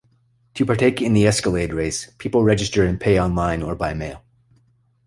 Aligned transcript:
To 0.55 0.65
partake 0.65 0.99
in 0.99 1.13
the 1.13 1.27
Escalade 1.27 1.73
race, 1.73 2.11
people 2.17 2.43
register 2.43 2.83
and 2.83 2.99
pay 2.99 3.19
online 3.19 3.61
or 3.61 3.75
by 3.75 3.93
mail. 3.93 4.23